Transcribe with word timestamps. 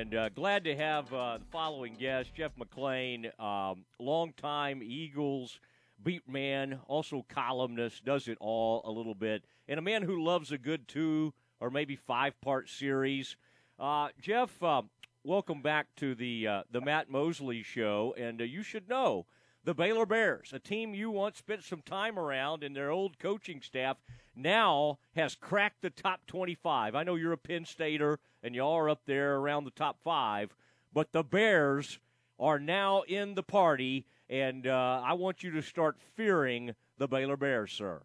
And 0.00 0.14
uh, 0.14 0.30
glad 0.30 0.64
to 0.64 0.74
have 0.74 1.12
uh, 1.12 1.36
the 1.36 1.44
following 1.52 1.94
guest, 1.94 2.34
Jeff 2.34 2.52
McLane, 2.56 3.38
um, 3.38 3.84
longtime 3.98 4.82
Eagles 4.82 5.60
beat 6.02 6.26
man, 6.26 6.80
also 6.88 7.26
columnist, 7.28 8.02
does 8.02 8.26
it 8.26 8.38
all 8.40 8.80
a 8.86 8.90
little 8.90 9.14
bit, 9.14 9.44
and 9.68 9.78
a 9.78 9.82
man 9.82 10.00
who 10.00 10.24
loves 10.24 10.52
a 10.52 10.56
good 10.56 10.88
two 10.88 11.34
or 11.60 11.68
maybe 11.68 11.96
five 11.96 12.40
part 12.40 12.70
series. 12.70 13.36
Uh, 13.78 14.08
Jeff, 14.18 14.62
uh, 14.62 14.80
welcome 15.22 15.60
back 15.60 15.88
to 15.96 16.14
the 16.14 16.46
uh, 16.46 16.62
the 16.70 16.80
Matt 16.80 17.10
Mosley 17.10 17.62
Show, 17.62 18.14
and 18.16 18.40
uh, 18.40 18.44
you 18.44 18.62
should 18.62 18.88
know 18.88 19.26
the 19.64 19.74
Baylor 19.74 20.06
Bears, 20.06 20.52
a 20.52 20.58
team 20.58 20.94
you 20.94 21.10
once 21.10 21.38
spent 21.38 21.64
some 21.64 21.82
time 21.82 22.18
around, 22.18 22.64
and 22.64 22.74
their 22.74 22.90
old 22.90 23.18
coaching 23.18 23.60
staff 23.60 23.98
now 24.34 24.98
has 25.14 25.34
cracked 25.34 25.82
the 25.82 25.90
top 25.90 26.20
25. 26.26 26.94
I 26.94 27.02
know 27.02 27.16
you're 27.16 27.32
a 27.32 27.38
Penn 27.38 27.64
Stater, 27.64 28.18
and 28.42 28.54
y'all 28.54 28.76
are 28.76 28.88
up 28.88 29.02
there 29.06 29.36
around 29.36 29.64
the 29.64 29.70
top 29.70 29.98
five, 30.02 30.54
but 30.92 31.12
the 31.12 31.22
Bears 31.22 31.98
are 32.38 32.58
now 32.58 33.02
in 33.02 33.34
the 33.34 33.42
party, 33.42 34.06
and 34.30 34.66
uh, 34.66 35.02
I 35.04 35.12
want 35.12 35.42
you 35.42 35.50
to 35.52 35.62
start 35.62 35.96
fearing 36.16 36.74
the 36.96 37.06
Baylor 37.06 37.36
Bears, 37.36 37.72
sir. 37.72 38.00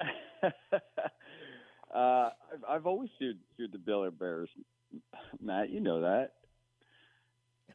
uh, 0.42 0.50
I've, 1.94 2.64
I've 2.68 2.86
always 2.86 3.10
feared, 3.18 3.38
feared 3.56 3.72
the 3.72 3.78
Baylor 3.78 4.10
Bears, 4.10 4.48
Matt. 5.42 5.68
You 5.70 5.80
know 5.80 6.00
that. 6.00 6.32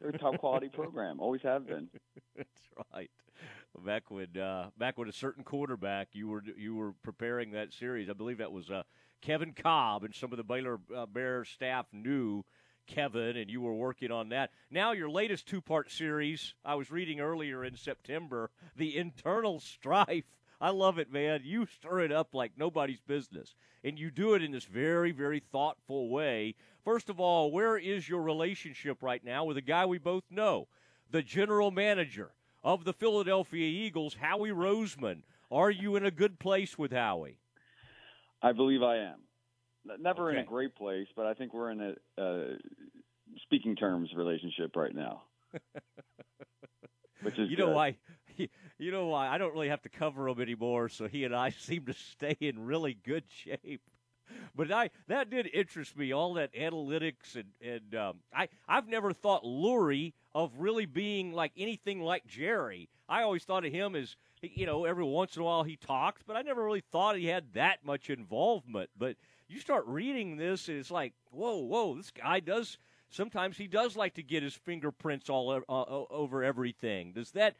They're 0.02 0.10
a 0.10 0.18
top 0.18 0.38
quality 0.38 0.68
program. 0.68 1.20
Always 1.20 1.42
have 1.42 1.66
been. 1.66 1.88
That's 2.36 2.68
right. 2.92 3.10
Back 3.84 4.10
when 4.10 4.36
uh, 4.36 4.70
back 4.76 4.98
when 4.98 5.08
a 5.08 5.12
certain 5.12 5.44
quarterback 5.44 6.08
you 6.12 6.28
were 6.28 6.42
you 6.56 6.74
were 6.74 6.92
preparing 7.02 7.52
that 7.52 7.72
series, 7.72 8.10
I 8.10 8.12
believe 8.12 8.38
that 8.38 8.52
was 8.52 8.70
uh, 8.70 8.82
Kevin 9.20 9.54
Kolb, 9.54 10.04
and 10.04 10.14
some 10.14 10.32
of 10.32 10.36
the 10.36 10.44
Baylor 10.44 10.80
uh, 10.94 11.06
Bears 11.06 11.48
staff 11.48 11.86
knew 11.92 12.44
Kevin, 12.86 13.36
and 13.36 13.48
you 13.48 13.60
were 13.60 13.74
working 13.74 14.10
on 14.10 14.30
that. 14.30 14.50
Now 14.70 14.92
your 14.92 15.08
latest 15.08 15.46
two 15.46 15.60
part 15.60 15.90
series, 15.90 16.54
I 16.64 16.74
was 16.74 16.90
reading 16.90 17.20
earlier 17.20 17.64
in 17.64 17.76
September, 17.76 18.50
the 18.76 18.96
internal 18.96 19.60
strife. 19.60 20.24
I 20.62 20.70
love 20.70 20.98
it, 20.98 21.12
man. 21.12 21.40
You 21.44 21.66
stir 21.66 22.00
it 22.00 22.12
up 22.12 22.34
like 22.34 22.52
nobody's 22.56 23.00
business. 23.00 23.54
And 23.84 23.98
you 23.98 24.10
do 24.10 24.34
it 24.34 24.42
in 24.42 24.52
this 24.52 24.64
very, 24.64 25.10
very 25.10 25.40
thoughtful 25.40 26.08
way 26.08 26.54
First 26.84 27.08
of 27.08 27.20
all, 27.20 27.52
where 27.52 27.76
is 27.76 28.08
your 28.08 28.22
relationship 28.22 29.02
right 29.02 29.24
now 29.24 29.44
with 29.44 29.56
a 29.56 29.62
guy 29.62 29.86
we 29.86 29.98
both 29.98 30.24
know, 30.30 30.66
the 31.10 31.22
general 31.22 31.70
manager 31.70 32.32
of 32.64 32.84
the 32.84 32.92
Philadelphia 32.92 33.66
Eagles, 33.66 34.16
Howie 34.20 34.50
Roseman? 34.50 35.22
Are 35.50 35.70
you 35.70 35.94
in 35.96 36.04
a 36.04 36.10
good 36.10 36.40
place 36.40 36.76
with 36.76 36.92
Howie? 36.92 37.38
I 38.42 38.52
believe 38.52 38.82
I 38.82 38.96
am. 38.98 39.20
Never 40.00 40.30
okay. 40.30 40.38
in 40.38 40.44
a 40.44 40.46
great 40.46 40.74
place, 40.74 41.06
but 41.14 41.26
I 41.26 41.34
think 41.34 41.54
we're 41.54 41.70
in 41.70 41.94
a 42.18 42.20
uh, 42.20 42.44
speaking 43.42 43.76
terms 43.76 44.10
relationship 44.16 44.74
right 44.74 44.94
now. 44.94 45.22
Which 47.22 47.38
is 47.38 47.48
you 47.48 47.56
know 47.56 47.66
good. 47.66 47.76
why 47.76 47.96
you 48.78 48.90
know 48.90 49.06
why 49.06 49.28
I 49.28 49.38
don't 49.38 49.52
really 49.52 49.68
have 49.68 49.82
to 49.82 49.88
cover 49.88 50.28
him 50.28 50.40
anymore, 50.40 50.88
so 50.88 51.08
he 51.08 51.24
and 51.24 51.34
I 51.34 51.50
seem 51.58 51.86
to 51.86 51.94
stay 51.94 52.36
in 52.40 52.64
really 52.64 52.94
good 53.04 53.24
shape 53.28 53.82
but 54.54 54.70
I 54.70 54.90
that 55.08 55.30
did 55.30 55.48
interest 55.52 55.96
me 55.96 56.12
all 56.12 56.34
that 56.34 56.54
analytics 56.54 57.34
and 57.34 57.50
and 57.60 57.94
um, 57.94 58.16
I 58.34 58.48
I've 58.68 58.88
never 58.88 59.12
thought 59.12 59.44
Lurie 59.44 60.12
of 60.34 60.52
really 60.58 60.86
being 60.86 61.32
like 61.32 61.52
anything 61.56 62.00
like 62.00 62.26
Jerry. 62.26 62.88
I 63.08 63.22
always 63.22 63.44
thought 63.44 63.64
of 63.64 63.72
him 63.72 63.94
as 63.94 64.16
you 64.40 64.66
know 64.66 64.84
every 64.84 65.04
once 65.04 65.36
in 65.36 65.42
a 65.42 65.44
while 65.44 65.62
he 65.62 65.76
talks, 65.76 66.22
but 66.26 66.36
I 66.36 66.42
never 66.42 66.64
really 66.64 66.82
thought 66.92 67.16
he 67.16 67.26
had 67.26 67.52
that 67.54 67.84
much 67.84 68.10
involvement. 68.10 68.90
But 68.96 69.16
you 69.48 69.60
start 69.60 69.84
reading 69.86 70.36
this, 70.36 70.68
and 70.68 70.78
it's 70.78 70.90
like 70.90 71.12
whoa 71.30 71.58
whoa 71.58 71.94
this 71.94 72.10
guy 72.10 72.40
does. 72.40 72.78
Sometimes 73.10 73.58
he 73.58 73.66
does 73.66 73.94
like 73.94 74.14
to 74.14 74.22
get 74.22 74.42
his 74.42 74.54
fingerprints 74.54 75.28
all 75.28 75.50
uh, 75.50 75.60
over 75.68 76.42
everything. 76.42 77.12
Does 77.12 77.32
that? 77.32 77.56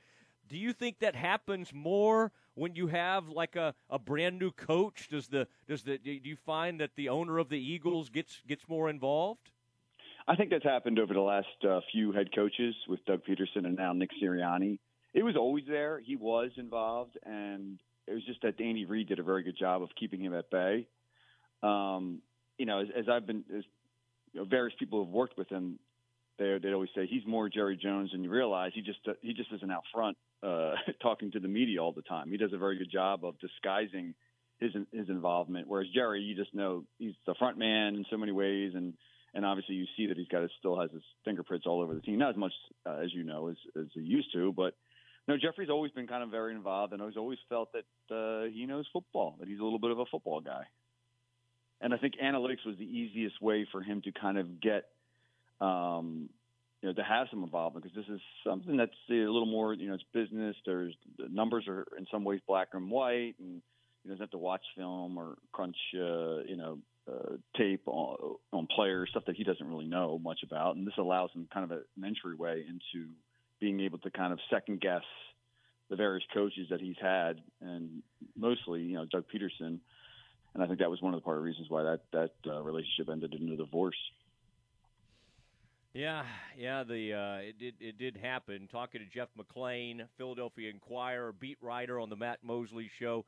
Do 0.48 0.58
you 0.58 0.72
think 0.72 0.98
that 1.00 1.14
happens 1.14 1.72
more 1.72 2.32
when 2.54 2.74
you 2.74 2.88
have 2.88 3.28
like 3.28 3.56
a, 3.56 3.74
a 3.88 3.98
brand 3.98 4.38
new 4.38 4.50
coach? 4.50 5.08
Does 5.08 5.28
the 5.28 5.46
does 5.66 5.82
the 5.82 5.98
do 5.98 6.10
you 6.10 6.36
find 6.36 6.80
that 6.80 6.90
the 6.96 7.08
owner 7.08 7.38
of 7.38 7.48
the 7.48 7.58
Eagles 7.58 8.10
gets 8.10 8.42
gets 8.46 8.68
more 8.68 8.90
involved? 8.90 9.50
I 10.26 10.36
think 10.36 10.50
that's 10.50 10.64
happened 10.64 10.98
over 10.98 11.14
the 11.14 11.20
last 11.20 11.48
uh, 11.68 11.80
few 11.90 12.12
head 12.12 12.34
coaches 12.34 12.74
with 12.88 13.04
Doug 13.06 13.22
Pederson 13.24 13.66
and 13.66 13.76
now 13.76 13.92
Nick 13.92 14.10
Sirianni. 14.22 14.78
It 15.14 15.24
was 15.24 15.36
always 15.36 15.64
there. 15.68 15.98
He 15.98 16.16
was 16.16 16.50
involved, 16.56 17.18
and 17.24 17.78
it 18.06 18.14
was 18.14 18.24
just 18.24 18.40
that 18.42 18.60
Andy 18.60 18.84
Reid 18.84 19.08
did 19.08 19.18
a 19.18 19.22
very 19.22 19.42
good 19.42 19.58
job 19.58 19.82
of 19.82 19.88
keeping 19.98 20.20
him 20.20 20.34
at 20.34 20.48
bay. 20.48 20.86
Um, 21.62 22.20
you 22.56 22.66
know, 22.66 22.80
as, 22.80 22.88
as 22.96 23.08
I've 23.08 23.26
been, 23.26 23.44
as 23.56 23.64
you 24.32 24.40
know, 24.40 24.46
various 24.46 24.74
people 24.78 25.04
have 25.04 25.12
worked 25.12 25.36
with 25.36 25.48
him, 25.48 25.78
they 26.38 26.58
they 26.62 26.72
always 26.72 26.90
say 26.94 27.06
he's 27.06 27.26
more 27.26 27.48
Jerry 27.48 27.76
Jones 27.76 28.12
than 28.12 28.22
you 28.22 28.30
realize. 28.30 28.72
He 28.74 28.80
just 28.80 29.00
he 29.22 29.34
just 29.34 29.52
isn't 29.52 29.70
out 29.70 29.82
front 29.92 30.16
uh, 30.42 30.74
talking 31.02 31.30
to 31.32 31.40
the 31.40 31.48
media 31.48 31.82
all 31.82 31.92
the 31.92 32.02
time. 32.02 32.30
He 32.30 32.36
does 32.36 32.52
a 32.52 32.58
very 32.58 32.78
good 32.78 32.90
job 32.90 33.24
of 33.24 33.38
disguising 33.38 34.14
his 34.58 34.72
his 34.92 35.08
involvement. 35.08 35.68
Whereas 35.68 35.88
Jerry, 35.94 36.22
you 36.22 36.34
just 36.34 36.54
know 36.54 36.84
he's 36.98 37.14
the 37.26 37.34
front 37.34 37.58
man 37.58 37.94
in 37.96 38.04
so 38.10 38.16
many 38.16 38.32
ways, 38.32 38.72
and 38.74 38.94
and 39.34 39.44
obviously 39.44 39.74
you 39.74 39.86
see 39.96 40.06
that 40.06 40.16
he's 40.16 40.28
got 40.28 40.42
his, 40.42 40.50
still 40.58 40.80
has 40.80 40.90
his 40.90 41.02
fingerprints 41.24 41.66
all 41.66 41.80
over 41.80 41.94
the 41.94 42.00
team. 42.00 42.18
Not 42.18 42.30
as 42.30 42.36
much 42.36 42.52
uh, 42.86 42.98
as 43.02 43.12
you 43.12 43.24
know 43.24 43.48
as 43.48 43.56
as 43.76 43.86
he 43.94 44.00
used 44.00 44.32
to, 44.32 44.52
but 44.52 44.74
no, 45.28 45.36
Jeffrey's 45.36 45.70
always 45.70 45.92
been 45.92 46.06
kind 46.06 46.22
of 46.22 46.30
very 46.30 46.52
involved, 46.54 46.92
and 46.92 47.02
he's 47.02 47.16
always 47.16 47.38
felt 47.48 47.70
that 47.72 48.14
uh, 48.14 48.50
he 48.52 48.66
knows 48.66 48.86
football, 48.92 49.36
that 49.38 49.48
he's 49.48 49.60
a 49.60 49.62
little 49.62 49.78
bit 49.78 49.90
of 49.90 49.98
a 49.98 50.06
football 50.06 50.40
guy. 50.40 50.64
And 51.80 51.94
I 51.94 51.96
think 51.96 52.14
analytics 52.22 52.64
was 52.66 52.76
the 52.78 52.84
easiest 52.84 53.40
way 53.40 53.66
for 53.70 53.82
him 53.82 54.02
to 54.02 54.12
kind 54.12 54.38
of 54.38 54.60
get 54.60 54.84
um, 55.60 56.28
you 56.82 56.88
know, 56.88 56.94
to 56.94 57.02
have 57.02 57.28
some 57.30 57.44
involvement 57.44 57.84
because 57.84 57.96
this 57.96 58.12
is 58.12 58.20
something 58.44 58.76
that's 58.76 58.90
a 59.08 59.12
little 59.12 59.46
more, 59.46 59.72
you 59.72 59.88
know, 59.88 59.94
it's 59.94 60.04
business. 60.12 60.56
There's 60.66 60.94
the 61.16 61.28
numbers 61.30 61.66
are 61.68 61.86
in 61.96 62.06
some 62.10 62.24
ways 62.24 62.40
black 62.46 62.68
and 62.72 62.90
white, 62.90 63.34
and 63.38 63.62
he 64.02 64.08
doesn't 64.08 64.20
have 64.20 64.30
to 64.32 64.38
watch 64.38 64.62
film 64.76 65.16
or 65.16 65.36
crunch, 65.52 65.76
uh, 65.94 66.42
you 66.42 66.56
know, 66.56 66.78
uh, 67.08 67.36
tape 67.56 67.82
on, 67.86 68.36
on 68.52 68.66
players, 68.74 69.10
stuff 69.10 69.24
that 69.26 69.36
he 69.36 69.44
doesn't 69.44 69.66
really 69.66 69.86
know 69.86 70.18
much 70.18 70.40
about. 70.42 70.74
And 70.74 70.84
this 70.84 70.94
allows 70.98 71.30
him 71.32 71.48
kind 71.54 71.64
of 71.64 71.70
a, 71.70 71.82
an 71.96 72.04
entryway 72.04 72.64
into 72.68 73.08
being 73.60 73.78
able 73.80 73.98
to 73.98 74.10
kind 74.10 74.32
of 74.32 74.40
second 74.50 74.80
guess 74.80 75.04
the 75.88 75.94
various 75.94 76.24
coaches 76.34 76.66
that 76.70 76.80
he's 76.80 76.96
had, 77.00 77.40
and 77.60 78.02
mostly, 78.36 78.82
you 78.82 78.94
know, 78.94 79.04
Doug 79.04 79.24
Pederson. 79.32 79.78
And 80.54 80.62
I 80.62 80.66
think 80.66 80.80
that 80.80 80.90
was 80.90 81.00
one 81.00 81.14
of 81.14 81.20
the 81.20 81.24
part 81.24 81.38
of 81.38 81.44
reasons 81.44 81.70
why 81.70 81.84
that 81.84 82.00
that 82.12 82.32
uh, 82.46 82.60
relationship 82.60 83.08
ended 83.08 83.34
in 83.34 83.48
a 83.50 83.56
divorce. 83.56 83.96
Yeah, 85.94 86.24
yeah, 86.56 86.84
the 86.84 87.12
uh, 87.12 87.36
it 87.36 87.58
did 87.58 87.74
it 87.78 87.98
did 87.98 88.16
happen. 88.16 88.66
Talking 88.66 89.02
to 89.02 89.06
Jeff 89.06 89.28
McLane, 89.38 90.06
Philadelphia 90.16 90.70
Inquirer 90.70 91.32
beat 91.32 91.58
writer 91.60 92.00
on 92.00 92.08
the 92.08 92.16
Matt 92.16 92.38
Mosley 92.42 92.88
Show, 92.98 93.26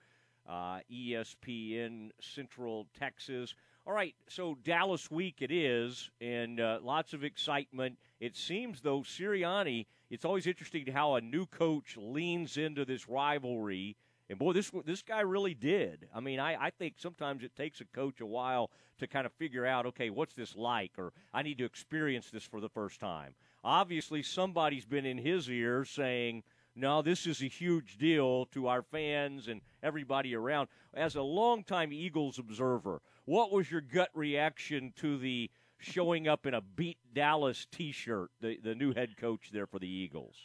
uh, 0.48 0.78
ESPN 0.90 2.08
Central 2.22 2.86
Texas. 2.98 3.54
All 3.86 3.92
right, 3.92 4.14
so 4.28 4.56
Dallas 4.64 5.10
week 5.10 5.42
it 5.42 5.50
is, 5.52 6.08
and 6.22 6.58
uh, 6.58 6.78
lots 6.82 7.12
of 7.12 7.22
excitement. 7.22 7.98
It 8.18 8.34
seems 8.34 8.80
though 8.80 9.00
Sirianni. 9.00 9.84
It's 10.08 10.24
always 10.24 10.46
interesting 10.46 10.86
how 10.86 11.16
a 11.16 11.20
new 11.20 11.44
coach 11.44 11.98
leans 11.98 12.56
into 12.56 12.86
this 12.86 13.06
rivalry 13.10 13.94
and 14.30 14.38
boy, 14.38 14.52
this 14.52 14.70
this 14.84 15.02
guy 15.02 15.20
really 15.20 15.54
did. 15.54 16.08
I 16.14 16.20
mean, 16.20 16.40
I, 16.40 16.66
I 16.66 16.70
think 16.70 16.94
sometimes 16.96 17.42
it 17.42 17.54
takes 17.54 17.80
a 17.80 17.84
coach 17.84 18.20
a 18.20 18.26
while 18.26 18.70
to 18.98 19.06
kind 19.06 19.26
of 19.26 19.32
figure 19.34 19.66
out, 19.66 19.86
okay, 19.86 20.08
what's 20.08 20.34
this 20.34 20.56
like, 20.56 20.92
or 20.98 21.12
I 21.32 21.42
need 21.42 21.58
to 21.58 21.64
experience 21.64 22.30
this 22.30 22.44
for 22.44 22.60
the 22.60 22.68
first 22.68 23.00
time. 23.00 23.34
Obviously, 23.62 24.22
somebody's 24.22 24.86
been 24.86 25.04
in 25.04 25.18
his 25.18 25.48
ear 25.50 25.84
saying, 25.84 26.42
no, 26.76 27.02
this 27.02 27.26
is 27.26 27.42
a 27.42 27.46
huge 27.48 27.98
deal 27.98 28.46
to 28.46 28.66
our 28.68 28.82
fans 28.82 29.48
and 29.48 29.60
everybody 29.82 30.34
around. 30.34 30.68
As 30.94 31.16
a 31.16 31.22
longtime 31.22 31.92
Eagles 31.92 32.38
observer, 32.38 33.00
what 33.26 33.52
was 33.52 33.70
your 33.70 33.80
gut 33.80 34.10
reaction 34.14 34.92
to 34.96 35.18
the 35.18 35.50
showing 35.78 36.28
up 36.28 36.46
in 36.46 36.54
a 36.54 36.60
beat 36.60 36.98
Dallas 37.12 37.66
T-shirt, 37.70 38.30
the 38.40 38.58
the 38.62 38.74
new 38.74 38.94
head 38.94 39.16
coach 39.16 39.50
there 39.52 39.66
for 39.66 39.78
the 39.78 39.88
Eagles? 39.88 40.36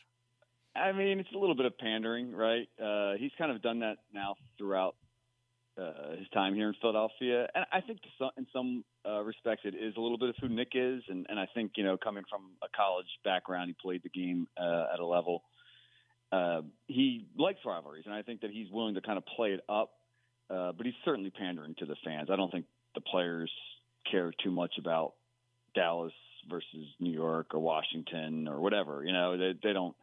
I 0.79 0.91
mean, 0.91 1.19
it's 1.19 1.29
a 1.33 1.37
little 1.37 1.55
bit 1.55 1.65
of 1.65 1.77
pandering, 1.77 2.33
right? 2.33 2.67
Uh, 2.81 3.13
he's 3.17 3.31
kind 3.37 3.51
of 3.51 3.61
done 3.61 3.79
that 3.79 3.97
now 4.13 4.35
throughout 4.57 4.95
uh, 5.79 6.15
his 6.17 6.27
time 6.29 6.55
here 6.55 6.67
in 6.67 6.75
Philadelphia, 6.81 7.47
and 7.55 7.65
I 7.71 7.81
think 7.81 7.99
some, 8.17 8.31
in 8.37 8.47
some 8.51 8.83
uh, 9.07 9.21
respects 9.21 9.61
it 9.63 9.75
is 9.75 9.95
a 9.97 10.01
little 10.01 10.17
bit 10.17 10.29
of 10.29 10.35
who 10.41 10.49
Nick 10.49 10.71
is, 10.73 11.03
and, 11.07 11.25
and 11.29 11.39
I 11.39 11.47
think 11.53 11.73
you 11.75 11.83
know 11.83 11.97
coming 11.97 12.23
from 12.29 12.41
a 12.61 12.67
college 12.75 13.07
background, 13.23 13.69
he 13.69 13.75
played 13.81 14.03
the 14.03 14.09
game 14.09 14.47
uh, 14.57 14.87
at 14.93 14.99
a 14.99 15.05
level. 15.05 15.43
Uh, 16.31 16.61
he 16.87 17.25
likes 17.37 17.59
rivalries, 17.65 18.03
and 18.05 18.13
I 18.13 18.21
think 18.21 18.41
that 18.41 18.51
he's 18.51 18.69
willing 18.71 18.95
to 18.95 19.01
kind 19.01 19.17
of 19.17 19.25
play 19.25 19.51
it 19.51 19.61
up, 19.69 19.91
uh, 20.49 20.73
but 20.73 20.85
he's 20.85 20.95
certainly 21.05 21.29
pandering 21.29 21.75
to 21.79 21.85
the 21.85 21.95
fans. 22.03 22.29
I 22.31 22.35
don't 22.35 22.51
think 22.51 22.65
the 22.93 23.01
players 23.01 23.51
care 24.11 24.33
too 24.43 24.51
much 24.51 24.73
about 24.77 25.13
Dallas 25.75 26.13
versus 26.49 26.87
New 26.99 27.11
York 27.11 27.53
or 27.53 27.59
Washington 27.59 28.47
or 28.47 28.59
whatever. 28.59 29.03
You 29.05 29.13
know, 29.13 29.37
they, 29.37 29.53
they 29.63 29.73
don't 29.73 29.95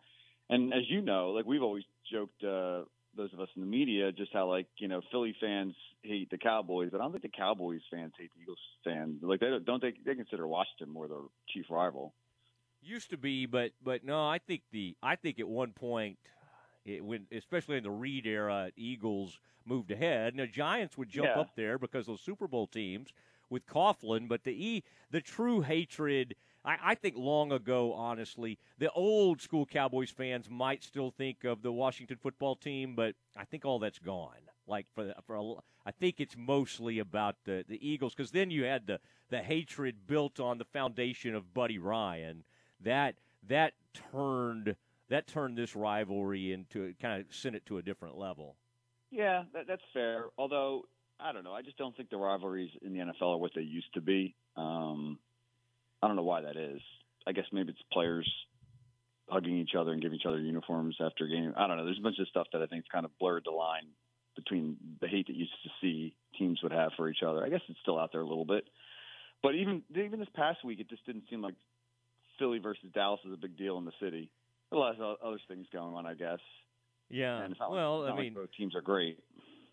and 0.51 0.73
as 0.73 0.83
you 0.89 1.01
know, 1.01 1.31
like 1.31 1.47
we've 1.47 1.63
always 1.63 1.85
joked 2.11 2.43
uh, 2.45 2.83
those 3.17 3.33
of 3.33 3.41
us 3.41 3.49
in 3.57 3.63
the 3.63 3.67
media 3.69 4.13
just 4.13 4.33
how 4.33 4.49
like 4.49 4.67
you 4.79 4.89
know 4.89 5.01
Philly 5.11 5.35
fans 5.41 5.75
hate 6.03 6.31
the 6.31 6.39
Cowboys, 6.39 6.91
but 6.93 7.01
I 7.01 7.05
don't 7.05 7.13
think 7.13 7.23
the 7.23 7.29
Cowboys 7.37 7.81
fans 7.91 8.13
hate 8.19 8.31
the 8.35 8.43
Eagles 8.43 8.59
fans. 8.85 9.21
Like 9.23 9.41
they 9.41 9.47
don't, 9.47 9.65
don't 9.65 9.83
they 9.83 9.95
they 10.05 10.15
consider 10.15 10.47
Washington 10.47 10.93
more 10.93 11.09
their 11.09 11.19
chief 11.49 11.67
rival. 11.71 12.15
Used 12.83 13.11
to 13.11 13.17
be, 13.17 13.47
but 13.47 13.73
but 13.83 14.05
no, 14.05 14.29
I 14.29 14.39
think 14.39 14.63
the 14.71 14.97
I 15.03 15.17
think 15.17 15.41
at 15.41 15.49
one 15.49 15.73
point, 15.73 16.19
it, 16.85 17.05
when 17.05 17.27
especially 17.33 17.77
in 17.79 17.83
the 17.83 17.91
Reid 17.91 18.27
era, 18.27 18.71
Eagles 18.77 19.41
moved 19.65 19.91
ahead, 19.91 20.35
and 20.35 20.41
the 20.41 20.47
Giants 20.47 20.97
would 20.97 21.09
jump 21.09 21.35
Yeah. 21.35 21.41
up 21.41 21.57
there 21.57 21.79
because 21.79 22.07
those 22.07 22.21
Super 22.21 22.47
Bowl 22.47 22.67
teams 22.69 23.13
with 23.51 23.67
Coughlin. 23.67 24.29
But 24.29 24.45
the 24.45 24.53
e 24.53 24.85
the 25.11 25.21
true 25.21 25.63
hatred, 25.63 26.37
I, 26.67 26.79
I 26.83 26.95
think 26.97 27.15
long 27.17 27.53
ago, 27.53 27.95
honestly, 27.95 28.59
the 28.79 28.91
old 28.91 29.41
school 29.41 29.65
Cowboys 29.65 30.11
fans 30.11 30.51
might 30.51 30.83
still 30.83 31.11
think 31.11 31.45
of 31.45 31.63
the 31.63 31.73
Washington 31.73 32.19
football 32.21 32.57
team, 32.57 32.95
but 32.97 33.15
I 33.37 33.45
think 33.45 33.65
all 33.65 33.79
that's 33.79 34.01
gone. 34.01 34.33
Like 34.67 34.87
for 34.95 35.15
for 35.25 35.37
a, 35.37 35.53
I 35.87 35.93
think 35.93 36.21
it's 36.21 36.37
mostly 36.37 36.99
about 36.99 37.37
the 37.45 37.65
the 37.69 37.89
Eagles 37.89 38.15
because 38.15 38.33
then 38.33 38.51
you 38.51 38.65
had 38.65 38.89
the 38.89 38.99
the 39.31 39.39
hatred 39.39 40.07
built 40.07 40.41
on 40.41 40.59
the 40.59 40.65
foundation 40.65 41.37
of 41.37 41.55
Buddy 41.55 41.79
Ryan 41.79 42.43
that 42.81 43.15
that 43.47 43.75
turned 44.11 44.75
that 45.09 45.29
turned 45.29 45.57
this 45.57 45.77
rivalry 45.77 46.53
into 46.53 46.95
kind 47.01 47.21
of 47.21 47.33
sent 47.33 47.55
it 47.55 47.65
to 47.67 47.79
a 47.79 47.83
different 47.83 48.19
level. 48.19 48.57
Yeah, 49.13 49.45
that, 49.55 49.69
that's 49.69 49.85
fair. 49.95 50.27
Although 50.37 50.83
I 51.21 51.33
don't 51.33 51.45
know, 51.45 51.55
I 51.55 51.63
just 51.63 51.79
don't 51.79 51.97
think 51.97 52.11
the 52.11 52.17
rivalries 52.17 52.71
in 52.83 52.93
the 52.93 52.99
NFL 52.99 53.35
are 53.35 53.39
what 53.39 53.53
they 53.55 53.63
used 53.63 53.95
to 53.95 54.01
be. 54.01 54.35
Um, 54.57 55.21
I 56.03 56.07
don't 56.07 56.17
know 56.17 56.23
why 56.23 56.43
that 56.43 56.57
is. 56.57 56.81
I 57.27 57.33
guess 57.33 57.45
maybe 57.53 57.71
it's 57.71 57.83
players 57.93 58.31
hugging 59.29 59.59
each 59.59 59.75
other 59.77 59.93
and 59.93 60.01
giving 60.01 60.19
each 60.19 60.27
other 60.27 60.39
uniforms 60.39 60.97
after 61.01 61.25
a 61.25 61.29
game. 61.29 61.53
I 61.57 61.67
don't 61.67 61.77
know. 61.77 61.85
There's 61.85 61.99
a 61.99 62.03
bunch 62.03 62.19
of 62.21 62.29
stuff 62.29 62.47
that 62.53 62.63
I 62.63 62.67
think's 62.67 62.87
kind 62.93 63.05
of 63.05 63.11
blurred 63.19 63.43
the 63.45 63.51
line 63.51 63.89
between 64.37 64.77
the 65.01 65.09
hate 65.09 65.27
that 65.27 65.33
you 65.35 65.41
used 65.41 65.53
to 65.65 65.71
see 65.81 66.15
teams 66.39 66.61
would 66.63 66.73
have 66.73 66.93
for 66.97 67.09
each 67.09 67.23
other. 67.27 67.43
I 67.45 67.49
guess 67.49 67.63
it's 67.69 67.81
still 67.81 67.99
out 67.99 68.13
there 68.13 68.21
a 68.21 68.27
little 68.27 68.45
bit, 68.45 68.65
but 69.43 69.55
even 69.55 69.83
even 69.97 70.21
this 70.21 70.29
past 70.35 70.65
week, 70.65 70.79
it 70.79 70.89
just 70.91 71.05
didn't 71.07 71.25
seem 71.31 71.41
like 71.43 71.55
Philly 72.39 72.59
versus 72.59 72.91
Dallas 72.95 73.21
is 73.27 73.33
a 73.33 73.37
big 73.37 73.57
deal 73.57 73.79
in 73.79 73.85
the 73.87 73.93
city. 74.01 74.31
A 74.73 74.77
lot 74.77 75.01
of 75.01 75.17
other 75.25 75.39
things 75.49 75.67
going 75.73 75.95
on, 75.95 76.07
I 76.07 76.15
guess. 76.15 76.39
Yeah. 77.09 77.39
And 77.41 77.53
it's 77.53 77.61
not 77.61 77.71
like- 77.71 77.77
well, 77.79 78.03
it's 78.05 78.11
I 78.13 78.15
like 78.15 78.21
mean, 78.25 78.35
both 78.35 78.53
teams 78.57 78.75
are 78.75 78.83
great. 78.83 79.19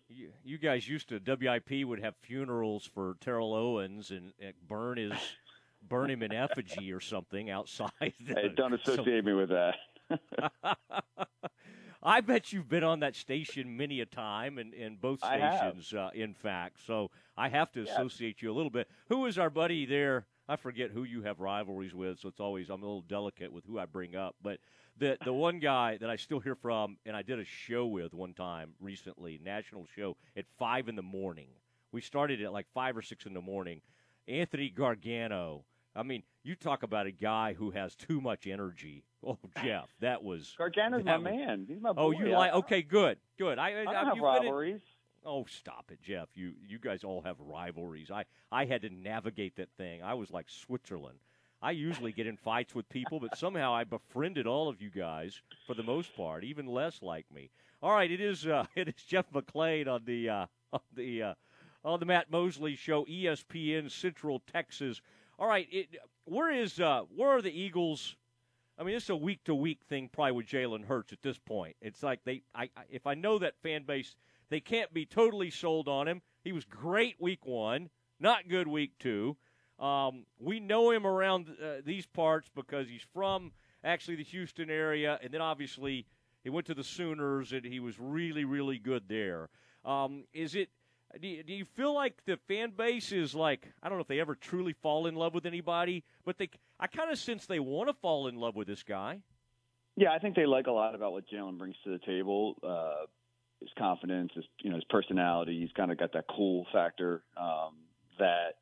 you, 0.08 0.30
you 0.44 0.56
guys 0.58 0.88
used 0.88 1.08
to 1.10 1.20
WIP 1.24 1.84
would 1.86 2.00
have 2.00 2.14
funerals 2.22 2.86
for 2.94 3.16
Terrell 3.20 3.52
Owens 3.54 4.10
and, 4.10 4.32
and 4.40 4.54
burn 4.66 4.96
his 4.98 5.12
burn 5.88 6.10
him 6.10 6.22
in 6.22 6.32
effigy 6.32 6.92
or 6.92 7.00
something 7.00 7.50
outside. 7.50 7.90
the- 8.00 8.34
Hey, 8.34 8.48
don't 8.54 8.72
associate 8.80 9.24
me 9.24 9.32
with 9.32 9.50
that. 9.50 9.76
I 12.06 12.20
bet 12.20 12.52
you've 12.52 12.68
been 12.68 12.84
on 12.84 13.00
that 13.00 13.16
station 13.16 13.76
many 13.78 14.00
a 14.00 14.06
time, 14.06 14.58
and, 14.58 14.74
and 14.74 15.00
both 15.00 15.20
stations, 15.24 15.94
uh, 15.94 16.10
in 16.14 16.34
fact. 16.34 16.78
So 16.86 17.10
I 17.36 17.48
have 17.48 17.72
to 17.72 17.80
Yeah. 17.84 17.92
associate 17.92 18.42
you 18.42 18.52
a 18.52 18.54
little 18.54 18.70
bit. 18.70 18.90
Who 19.08 19.24
is 19.24 19.38
our 19.38 19.48
buddy 19.48 19.86
there? 19.86 20.26
I 20.46 20.56
forget 20.56 20.90
who 20.90 21.04
you 21.04 21.22
have 21.22 21.40
rivalries 21.40 21.94
with, 21.94 22.18
so 22.20 22.28
it's 22.28 22.40
always 22.40 22.68
I'm 22.68 22.82
a 22.82 22.84
little 22.84 23.00
delicate 23.00 23.50
with 23.50 23.64
who 23.64 23.78
I 23.78 23.86
bring 23.86 24.14
up. 24.14 24.36
But 24.42 24.60
the 24.98 25.16
the 25.24 25.32
one 25.32 25.58
guy 25.60 25.96
that 25.96 26.10
I 26.10 26.16
still 26.16 26.40
hear 26.40 26.54
from, 26.54 26.98
and 27.06 27.16
I 27.16 27.22
did 27.22 27.38
a 27.38 27.44
show 27.46 27.86
with 27.86 28.12
one 28.12 28.34
time 28.34 28.74
recently, 28.78 29.40
national 29.42 29.86
show 29.96 30.18
at 30.36 30.44
five 30.58 30.90
in 30.90 30.96
the 30.96 31.02
morning. 31.02 31.48
We 31.92 32.02
started 32.02 32.42
at 32.42 32.52
like 32.52 32.66
five 32.74 32.94
or 32.98 33.00
six 33.02 33.24
in 33.24 33.32
the 33.32 33.40
morning. 33.40 33.80
Anthony 34.28 34.68
Gargano. 34.68 35.64
I 35.96 36.02
mean, 36.02 36.22
you 36.42 36.54
talk 36.54 36.82
about 36.82 37.06
a 37.06 37.10
guy 37.10 37.54
who 37.54 37.70
has 37.70 37.94
too 37.94 38.20
much 38.20 38.46
energy. 38.46 39.04
Oh, 39.26 39.38
Jeff, 39.62 39.88
that 40.00 40.22
was 40.22 40.54
Gargano's 40.58 41.02
that 41.06 41.22
my 41.22 41.30
was- 41.30 41.38
man. 41.38 41.64
He's 41.66 41.80
my 41.80 41.92
boy. 41.92 42.02
Oh, 42.02 42.10
you 42.10 42.26
like? 42.26 42.52
Okay, 42.52 42.82
good, 42.82 43.16
good. 43.38 43.58
I, 43.58 43.70
I 43.70 43.80
I, 43.80 43.84
don't 43.84 44.06
have 44.08 44.18
rivalries. 44.18 44.82
oh, 45.24 45.46
stop 45.48 45.86
it, 45.90 46.02
Jeff. 46.02 46.28
You 46.34 46.52
you 46.68 46.78
guys 46.78 47.04
all 47.04 47.22
have 47.22 47.36
rivalries. 47.40 48.10
I 48.10 48.26
I 48.52 48.66
had 48.66 48.82
to 48.82 48.90
navigate 48.90 49.56
that 49.56 49.70
thing. 49.78 50.02
I 50.02 50.12
was 50.12 50.30
like 50.30 50.50
Switzerland. 50.50 51.16
I 51.62 51.70
usually 51.70 52.12
get 52.12 52.26
in 52.26 52.36
fights 52.36 52.74
with 52.74 52.86
people, 52.90 53.18
but 53.18 53.38
somehow 53.38 53.72
I 53.74 53.84
befriended 53.84 54.46
all 54.46 54.68
of 54.68 54.82
you 54.82 54.90
guys 54.90 55.40
for 55.66 55.72
the 55.72 55.82
most 55.82 56.14
part, 56.14 56.44
even 56.44 56.66
less 56.66 57.00
like 57.00 57.24
me. 57.34 57.48
All 57.82 57.92
right, 57.92 58.10
it 58.10 58.20
is 58.20 58.46
uh, 58.46 58.66
it 58.74 58.88
is 58.88 59.02
Jeff 59.06 59.24
McLane 59.32 59.88
on 59.88 60.02
the 60.04 60.28
uh, 60.28 60.46
on 60.74 60.80
the 60.94 61.22
uh, 61.22 61.34
on 61.82 61.98
the 61.98 62.04
Matt 62.04 62.30
Mosley 62.30 62.76
show, 62.76 63.06
ESPN 63.06 63.90
Central 63.90 64.42
Texas. 64.52 65.00
All 65.38 65.48
right, 65.48 65.66
it, 65.70 65.88
where 66.26 66.50
is 66.52 66.78
uh, 66.78 67.02
where 67.14 67.30
are 67.30 67.42
the 67.42 67.50
Eagles? 67.50 68.16
I 68.78 68.84
mean, 68.84 68.94
it's 68.94 69.10
a 69.10 69.16
week 69.16 69.42
to 69.44 69.54
week 69.54 69.80
thing, 69.88 70.08
probably 70.12 70.32
with 70.32 70.46
Jalen 70.46 70.84
Hurts 70.84 71.12
at 71.12 71.22
this 71.22 71.38
point. 71.38 71.76
It's 71.80 72.02
like 72.02 72.20
they, 72.24 72.42
I, 72.54 72.64
I, 72.76 72.82
if 72.88 73.06
I 73.06 73.14
know 73.14 73.38
that 73.38 73.54
fan 73.62 73.84
base, 73.84 74.16
they 74.48 74.60
can't 74.60 74.92
be 74.92 75.06
totally 75.06 75.50
sold 75.50 75.88
on 75.88 76.08
him. 76.08 76.22
He 76.42 76.52
was 76.52 76.64
great 76.64 77.16
week 77.20 77.46
one, 77.46 77.90
not 78.20 78.48
good 78.48 78.68
week 78.68 78.92
two. 78.98 79.36
Um, 79.78 80.24
we 80.38 80.60
know 80.60 80.90
him 80.90 81.06
around 81.06 81.48
uh, 81.62 81.82
these 81.84 82.06
parts 82.06 82.48
because 82.54 82.88
he's 82.88 83.06
from 83.12 83.52
actually 83.82 84.16
the 84.16 84.24
Houston 84.24 84.70
area, 84.70 85.18
and 85.22 85.32
then 85.32 85.40
obviously 85.40 86.06
he 86.44 86.50
went 86.50 86.66
to 86.66 86.74
the 86.74 86.84
Sooners, 86.84 87.52
and 87.52 87.64
he 87.64 87.80
was 87.80 87.98
really, 87.98 88.44
really 88.44 88.78
good 88.78 89.04
there. 89.08 89.48
Um, 89.84 90.24
is 90.32 90.54
it? 90.54 90.68
Do 91.20 91.28
you, 91.28 91.42
do 91.42 91.52
you 91.52 91.64
feel 91.76 91.94
like 91.94 92.14
the 92.26 92.38
fan 92.48 92.72
base 92.76 93.12
is 93.12 93.34
like 93.34 93.68
I 93.82 93.88
don't 93.88 93.98
know 93.98 94.02
if 94.02 94.08
they 94.08 94.20
ever 94.20 94.34
truly 94.34 94.74
fall 94.82 95.06
in 95.06 95.14
love 95.14 95.34
with 95.34 95.46
anybody, 95.46 96.04
but 96.24 96.38
they 96.38 96.50
I 96.80 96.86
kind 96.86 97.10
of 97.10 97.18
sense 97.18 97.46
they 97.46 97.60
want 97.60 97.88
to 97.88 97.94
fall 97.94 98.26
in 98.28 98.36
love 98.36 98.56
with 98.56 98.66
this 98.66 98.82
guy. 98.82 99.20
Yeah, 99.96 100.10
I 100.10 100.18
think 100.18 100.34
they 100.34 100.46
like 100.46 100.66
a 100.66 100.72
lot 100.72 100.94
about 100.94 101.12
what 101.12 101.24
Jalen 101.28 101.56
brings 101.56 101.76
to 101.84 101.90
the 101.90 102.00
table. 102.04 102.56
Uh, 102.62 103.06
his 103.60 103.70
confidence, 103.78 104.32
his 104.34 104.44
you 104.60 104.70
know 104.70 104.76
his 104.76 104.84
personality. 104.90 105.60
He's 105.60 105.72
kind 105.76 105.92
of 105.92 105.98
got 105.98 106.12
that 106.14 106.24
cool 106.28 106.66
factor 106.72 107.22
um, 107.36 107.76
that. 108.18 108.56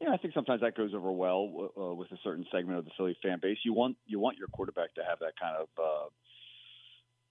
You 0.00 0.08
know, 0.08 0.12
I 0.12 0.18
think 0.18 0.34
sometimes 0.34 0.60
that 0.60 0.76
goes 0.76 0.92
over 0.94 1.10
well 1.10 1.70
uh, 1.74 1.94
with 1.94 2.12
a 2.12 2.18
certain 2.22 2.44
segment 2.52 2.78
of 2.78 2.84
the 2.84 2.90
Philly 2.98 3.16
fan 3.22 3.38
base. 3.40 3.56
You 3.64 3.72
want 3.72 3.96
you 4.06 4.18
want 4.18 4.36
your 4.36 4.48
quarterback 4.48 4.94
to 4.94 5.02
have 5.08 5.20
that 5.20 5.32
kind 5.40 5.56
of 5.56 5.68
uh, 5.78 6.08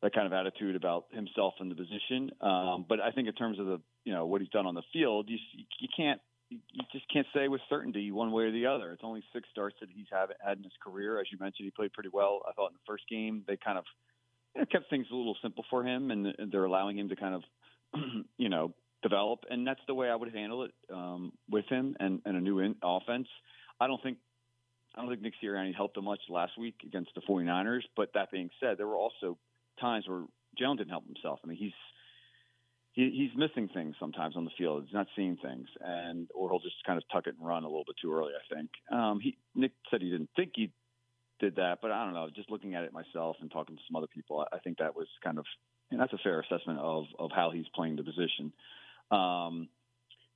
that 0.01 0.13
kind 0.13 0.27
of 0.27 0.33
attitude 0.33 0.75
about 0.75 1.05
himself 1.11 1.53
and 1.59 1.71
the 1.71 1.75
position. 1.75 2.31
Um, 2.41 2.85
but 2.87 2.99
I 2.99 3.11
think 3.11 3.27
in 3.27 3.33
terms 3.33 3.59
of 3.59 3.65
the 3.65 3.81
you 4.03 4.13
know 4.13 4.25
what 4.25 4.41
he's 4.41 4.49
done 4.49 4.65
on 4.65 4.75
the 4.75 4.83
field, 4.93 5.29
you 5.29 5.37
you 5.79 5.87
can't 5.95 6.21
you 6.49 6.83
just 6.91 7.05
can't 7.11 7.27
say 7.33 7.47
with 7.47 7.61
certainty 7.69 8.11
one 8.11 8.31
way 8.31 8.43
or 8.43 8.51
the 8.51 8.67
other. 8.67 8.91
It's 8.91 9.01
only 9.03 9.23
six 9.33 9.47
starts 9.51 9.75
that 9.79 9.89
he's 9.93 10.05
have, 10.11 10.29
had 10.45 10.57
in 10.57 10.63
his 10.63 10.73
career. 10.83 11.19
As 11.19 11.27
you 11.31 11.37
mentioned, 11.39 11.65
he 11.65 11.71
played 11.71 11.93
pretty 11.93 12.09
well. 12.11 12.41
I 12.47 12.53
thought 12.53 12.67
in 12.67 12.75
the 12.75 12.91
first 12.91 13.03
game 13.09 13.43
they 13.47 13.57
kind 13.57 13.77
of 13.77 13.85
you 14.53 14.61
know, 14.61 14.65
kept 14.71 14.89
things 14.89 15.07
a 15.11 15.15
little 15.15 15.37
simple 15.41 15.65
for 15.69 15.83
him, 15.83 16.11
and 16.11 16.33
they're 16.51 16.65
allowing 16.65 16.97
him 16.97 17.09
to 17.09 17.15
kind 17.15 17.35
of 17.35 17.43
you 18.37 18.49
know 18.49 18.73
develop. 19.01 19.45
And 19.49 19.65
that's 19.65 19.81
the 19.87 19.93
way 19.93 20.09
I 20.09 20.15
would 20.15 20.33
handle 20.33 20.63
it 20.63 20.71
um, 20.93 21.31
with 21.49 21.65
him 21.65 21.95
and, 21.99 22.21
and 22.25 22.37
a 22.37 22.41
new 22.41 22.59
in- 22.59 22.75
offense. 22.83 23.27
I 23.79 23.87
don't 23.87 24.01
think 24.01 24.17
I 24.95 25.01
don't 25.01 25.09
think 25.09 25.21
Nick 25.21 25.33
Sirianni 25.43 25.75
helped 25.75 25.97
him 25.97 26.05
much 26.05 26.21
last 26.29 26.57
week 26.57 26.75
against 26.85 27.11
the 27.15 27.21
49ers. 27.21 27.81
But 27.97 28.11
that 28.13 28.31
being 28.31 28.49
said, 28.59 28.77
there 28.77 28.87
were 28.87 28.95
also 28.95 29.37
times 29.79 30.07
where 30.07 30.23
Jalen 30.59 30.77
didn't 30.77 30.91
help 30.91 31.05
himself. 31.05 31.39
I 31.43 31.47
mean, 31.47 31.57
he's 31.57 31.73
he, 32.93 33.11
he's 33.11 33.37
missing 33.37 33.69
things 33.73 33.95
sometimes 33.99 34.37
on 34.37 34.45
the 34.45 34.51
field. 34.57 34.83
He's 34.85 34.93
not 34.93 35.07
seeing 35.15 35.37
things, 35.37 35.67
and 35.81 36.29
or 36.33 36.49
he'll 36.49 36.59
just 36.59 36.83
kind 36.85 36.97
of 36.97 37.03
tuck 37.11 37.27
it 37.27 37.35
and 37.37 37.45
run 37.45 37.63
a 37.63 37.67
little 37.67 37.83
bit 37.85 37.97
too 38.01 38.13
early. 38.13 38.31
I 38.33 38.55
think 38.55 38.69
um, 38.91 39.19
he 39.19 39.37
Nick 39.53 39.71
said 39.91 40.01
he 40.01 40.09
didn't 40.09 40.29
think 40.35 40.51
he 40.55 40.71
did 41.39 41.57
that, 41.57 41.79
but 41.81 41.91
I 41.91 42.05
don't 42.05 42.13
know. 42.13 42.29
Just 42.33 42.49
looking 42.49 42.75
at 42.75 42.83
it 42.83 42.93
myself 42.93 43.35
and 43.41 43.51
talking 43.51 43.75
to 43.75 43.81
some 43.87 43.97
other 43.97 44.07
people, 44.07 44.45
I, 44.51 44.55
I 44.55 44.59
think 44.59 44.77
that 44.77 44.95
was 44.95 45.07
kind 45.23 45.37
of 45.37 45.45
and 45.91 45.99
that's 45.99 46.13
a 46.13 46.17
fair 46.23 46.39
assessment 46.39 46.79
of 46.79 47.05
of 47.19 47.31
how 47.35 47.51
he's 47.51 47.65
playing 47.75 47.97
the 47.97 48.03
position. 48.03 48.53
Um, 49.11 49.67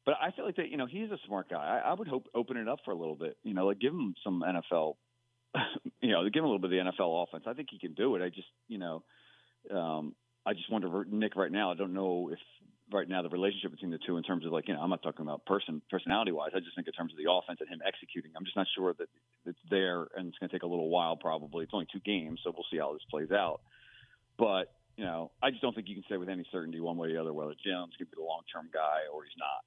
but 0.06 0.16
I 0.22 0.32
feel 0.32 0.46
like 0.46 0.58
that 0.58 0.70
you 0.70 0.78
know 0.78 0.86
he's 0.86 1.12
a 1.12 1.18
smart 1.28 1.50
guy. 1.50 1.82
I, 1.84 1.92
I 1.92 1.94
would 1.94 2.08
hope 2.08 2.28
open 2.36 2.58
it 2.58 2.68
up 2.68 2.80
for 2.84 2.92
a 2.92 2.98
little 2.98 3.16
bit. 3.16 3.38
You 3.44 3.54
know, 3.54 3.68
like 3.68 3.80
give 3.80 3.94
him 3.94 4.16
some 4.24 4.44
NFL. 4.46 4.96
you 6.02 6.12
know, 6.12 6.24
give 6.30 6.42
him 6.42 6.46
a 6.46 6.48
little 6.48 6.60
bit 6.60 6.78
of 6.78 6.86
the 6.86 6.92
NFL 6.92 7.24
offense. 7.24 7.46
I 7.48 7.54
think 7.54 7.70
he 7.72 7.80
can 7.80 7.94
do 7.94 8.16
it. 8.16 8.22
I 8.22 8.30
just 8.30 8.48
you 8.68 8.78
know. 8.78 9.04
Um, 9.70 10.16
I 10.46 10.54
just 10.54 10.72
wonder, 10.72 11.06
Nick, 11.10 11.36
right 11.36 11.52
now. 11.52 11.72
I 11.72 11.76
don't 11.76 11.94
know 11.94 12.30
if 12.32 12.40
right 12.92 13.08
now 13.08 13.22
the 13.22 13.30
relationship 13.30 13.72
between 13.72 13.92
the 13.92 14.00
two, 14.06 14.18
in 14.18 14.24
terms 14.24 14.46
of 14.46 14.52
like, 14.52 14.68
you 14.68 14.74
know, 14.74 14.82
I'm 14.82 14.90
not 14.90 15.04
talking 15.04 15.22
about 15.22 15.46
person 15.46 15.82
personality 15.90 16.32
wise. 16.32 16.52
I 16.56 16.60
just 16.60 16.76
think 16.76 16.88
in 16.88 16.94
terms 16.94 17.14
of 17.14 17.18
the 17.18 17.32
offense 17.32 17.60
and 17.62 17.70
him 17.70 17.82
executing. 17.86 18.32
I'm 18.36 18.46
just 18.46 18.58
not 18.58 18.68
sure 18.76 18.94
that 18.98 19.08
it's 19.46 19.60
there, 19.70 20.08
and 20.16 20.28
it's 20.28 20.38
going 20.38 20.50
to 20.50 20.56
take 20.56 20.64
a 20.64 20.68
little 20.68 20.90
while. 20.90 21.16
Probably 21.16 21.64
it's 21.64 21.74
only 21.74 21.88
two 21.92 22.00
games, 22.00 22.40
so 22.44 22.52
we'll 22.52 22.66
see 22.72 22.78
how 22.78 22.94
this 22.94 23.04
plays 23.10 23.32
out. 23.32 23.62
But 24.38 24.74
you 24.98 25.06
know, 25.06 25.32
I 25.42 25.50
just 25.50 25.62
don't 25.62 25.74
think 25.74 25.88
you 25.88 25.96
can 25.96 26.04
say 26.10 26.18
with 26.18 26.30
any 26.30 26.46
certainty 26.52 26.80
one 26.80 26.98
way 26.98 27.10
or 27.10 27.14
the 27.14 27.22
other 27.22 27.34
whether 27.34 27.54
Jones 27.66 27.94
to 27.98 28.06
be 28.06 28.12
the 28.16 28.22
long 28.22 28.42
term 28.54 28.70
guy 28.74 29.08
or 29.14 29.24
he's 29.24 29.38
not. 29.38 29.64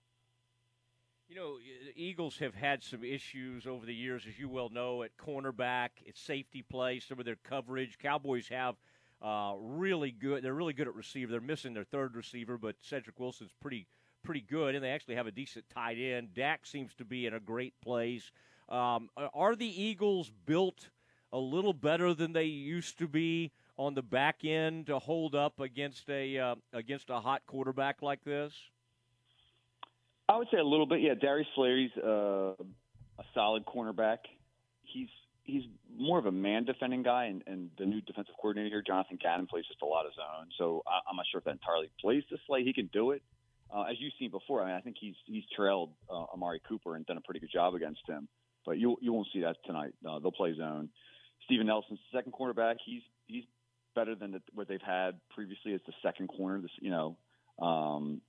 You 1.28 1.36
know, 1.36 1.56
the 1.56 2.02
Eagles 2.02 2.36
have 2.38 2.54
had 2.54 2.82
some 2.82 3.02
issues 3.02 3.66
over 3.66 3.86
the 3.86 3.94
years, 3.94 4.26
as 4.28 4.38
you 4.38 4.50
well 4.50 4.68
know, 4.68 5.02
at 5.02 5.16
cornerback, 5.16 5.88
at 6.06 6.18
safety 6.18 6.60
play, 6.60 7.00
some 7.00 7.18
of 7.18 7.24
their 7.24 7.38
coverage. 7.48 7.96
Cowboys 7.98 8.48
have 8.48 8.74
uh, 9.22 9.54
really 9.58 10.10
good. 10.10 10.42
They're 10.42 10.54
really 10.54 10.72
good 10.72 10.88
at 10.88 10.94
receiver. 10.94 11.30
They're 11.30 11.40
missing 11.40 11.74
their 11.74 11.84
third 11.84 12.16
receiver, 12.16 12.58
but 12.58 12.76
Cedric 12.80 13.18
Wilson's 13.18 13.52
pretty 13.60 13.86
pretty 14.24 14.40
good, 14.40 14.74
and 14.74 14.84
they 14.84 14.90
actually 14.90 15.16
have 15.16 15.26
a 15.26 15.32
decent 15.32 15.64
tight 15.68 15.98
end. 15.98 16.34
Dak 16.34 16.64
seems 16.64 16.94
to 16.94 17.04
be 17.04 17.26
in 17.26 17.34
a 17.34 17.40
great 17.40 17.74
place. 17.80 18.30
Um, 18.68 19.10
are 19.34 19.56
the 19.56 19.82
Eagles 19.82 20.30
built 20.46 20.90
a 21.32 21.38
little 21.38 21.72
better 21.72 22.14
than 22.14 22.32
they 22.32 22.44
used 22.44 22.98
to 22.98 23.08
be, 23.08 23.50
on 23.76 23.94
the 23.94 24.02
back 24.02 24.44
end 24.44 24.86
to 24.86 24.98
hold 24.98 25.34
up 25.34 25.60
against 25.60 26.08
a 26.08 26.38
uh, 26.38 26.54
against 26.72 27.10
a 27.10 27.20
hot 27.20 27.42
quarterback 27.46 28.02
like 28.02 28.22
this? 28.24 28.52
I 30.28 30.36
would 30.36 30.48
say 30.50 30.58
a 30.58 30.64
little 30.64 30.86
bit. 30.86 31.00
Yeah, 31.00 31.14
Darius 31.20 31.48
Slay's 31.54 31.90
uh, 32.02 32.52
a 33.18 33.24
solid 33.34 33.64
cornerback. 33.66 34.18
He's 34.82 35.08
he's 35.44 35.62
more 35.96 36.18
of 36.18 36.26
a 36.26 36.32
man 36.32 36.64
defending 36.64 37.02
guy, 37.02 37.24
and, 37.24 37.42
and 37.46 37.70
the 37.78 37.84
new 37.84 38.00
defensive 38.00 38.34
coordinator 38.40 38.68
here, 38.68 38.82
Jonathan 38.86 39.18
Gannon, 39.20 39.46
plays 39.46 39.64
just 39.66 39.82
a 39.82 39.86
lot 39.86 40.06
of 40.06 40.12
zone. 40.14 40.48
So 40.58 40.82
I, 40.86 41.00
I'm 41.08 41.16
not 41.16 41.26
sure 41.30 41.38
if 41.38 41.44
that 41.44 41.52
entirely 41.52 41.90
plays 42.00 42.22
to 42.30 42.36
Slay. 42.46 42.64
He 42.64 42.72
can 42.72 42.88
do 42.92 43.10
it, 43.10 43.22
uh, 43.74 43.82
as 43.82 43.96
you've 43.98 44.12
seen 44.18 44.30
before. 44.30 44.62
I 44.62 44.66
mean, 44.66 44.74
I 44.76 44.80
think 44.80 44.96
he's 45.00 45.14
he's 45.26 45.44
trailed 45.54 45.90
uh, 46.10 46.24
Amari 46.34 46.60
Cooper 46.68 46.96
and 46.96 47.04
done 47.06 47.18
a 47.18 47.22
pretty 47.22 47.40
good 47.40 47.52
job 47.52 47.74
against 47.74 48.02
him. 48.08 48.28
But 48.64 48.78
you 48.78 48.96
you 49.00 49.12
won't 49.12 49.28
see 49.32 49.40
that 49.40 49.56
tonight. 49.64 49.94
Uh, 50.08 50.18
they'll 50.20 50.32
play 50.32 50.54
zone. 50.56 50.88
Steven 51.44 51.66
Nelson's 51.66 52.00
second 52.12 52.32
cornerback. 52.32 52.76
He's 52.84 53.02
he's 53.26 53.44
better 53.94 54.14
than 54.14 54.32
the, 54.32 54.42
what 54.54 54.68
they've 54.68 54.80
had 54.80 55.20
previously 55.34 55.74
as 55.74 55.80
the 55.86 55.92
second 56.02 56.28
corner. 56.28 56.60
This 56.60 56.70
you 56.80 56.90
know, 56.90 57.16
um, 57.60 58.20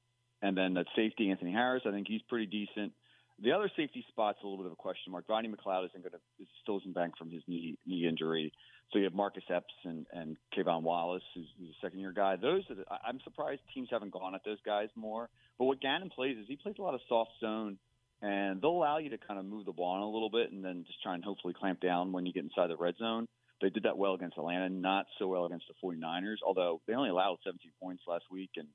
and 0.41 0.58
then 0.58 0.74
that 0.74 0.88
safety 0.96 1.29
Anthony 1.29 1.51
Harris. 1.51 1.84
I 1.86 1.91
think 1.91 2.08
he's 2.08 2.22
pretty 2.24 2.48
decent. 2.48 2.93
The 3.41 3.51
other 3.51 3.69
safety 3.75 4.05
spot's 4.09 4.39
a 4.41 4.45
little 4.45 4.57
bit 4.57 4.67
of 4.67 4.73
a 4.73 4.77
question 4.77 5.11
mark. 5.11 5.25
Rodney 5.27 5.49
McLeod 5.49 5.85
isn't 5.89 6.01
going 6.01 6.11
to 6.11 6.45
still 6.61 6.77
isn't 6.79 6.93
back 6.93 7.17
from 7.17 7.31
his 7.31 7.41
knee 7.47 7.77
knee 7.85 8.07
injury. 8.07 8.53
So 8.91 8.99
you 8.99 9.05
have 9.05 9.13
Marcus 9.13 9.43
Epps 9.49 9.73
and 9.83 10.05
and 10.13 10.37
K'Von 10.55 10.83
Wallace, 10.83 11.23
who's, 11.33 11.47
who's 11.59 11.69
a 11.69 11.85
second 11.85 11.99
year 11.99 12.11
guy. 12.11 12.35
Those 12.35 12.61
are 12.69 12.75
the, 12.75 12.83
I'm 13.05 13.19
surprised 13.23 13.61
teams 13.73 13.89
haven't 13.91 14.11
gone 14.11 14.35
at 14.35 14.45
those 14.45 14.59
guys 14.65 14.89
more. 14.95 15.29
But 15.57 15.65
what 15.65 15.81
Gannon 15.81 16.09
plays 16.09 16.37
is 16.37 16.45
he 16.47 16.57
plays 16.57 16.75
a 16.77 16.81
lot 16.81 16.93
of 16.93 17.01
soft 17.09 17.31
zone, 17.41 17.77
and 18.21 18.61
they'll 18.61 18.71
allow 18.71 18.99
you 18.99 19.09
to 19.09 19.17
kind 19.17 19.39
of 19.39 19.45
move 19.45 19.65
the 19.65 19.71
ball 19.71 19.95
on 19.95 20.01
a 20.01 20.09
little 20.09 20.29
bit, 20.29 20.51
and 20.51 20.63
then 20.63 20.83
just 20.85 21.01
try 21.01 21.15
and 21.15 21.23
hopefully 21.23 21.55
clamp 21.57 21.81
down 21.81 22.11
when 22.11 22.25
you 22.25 22.33
get 22.33 22.43
inside 22.43 22.67
the 22.69 22.77
red 22.77 22.95
zone. 22.97 23.27
They 23.61 23.69
did 23.69 23.83
that 23.83 23.97
well 23.97 24.13
against 24.13 24.37
Atlanta, 24.37 24.69
not 24.69 25.05
so 25.17 25.27
well 25.27 25.45
against 25.45 25.65
the 25.67 25.87
49ers, 25.87 26.37
although 26.45 26.81
they 26.87 26.93
only 26.93 27.09
allowed 27.09 27.37
17 27.45 27.71
points 27.81 28.03
last 28.07 28.25
week 28.29 28.51
and 28.57 28.67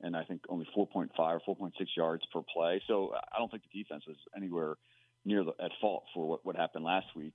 and 0.00 0.16
I 0.16 0.24
think 0.24 0.42
only 0.48 0.66
4.5 0.76 1.10
or 1.18 1.56
4.6 1.56 1.70
yards 1.96 2.22
per 2.32 2.40
play. 2.42 2.80
So 2.86 3.12
I 3.14 3.38
don't 3.38 3.50
think 3.50 3.64
the 3.72 3.82
defense 3.82 4.04
was 4.06 4.16
anywhere 4.36 4.76
near 5.24 5.44
the, 5.44 5.52
at 5.62 5.72
fault 5.80 6.04
for 6.14 6.26
what, 6.26 6.46
what 6.46 6.56
happened 6.56 6.84
last 6.84 7.06
week. 7.16 7.34